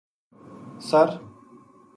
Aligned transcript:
سر 0.89 1.07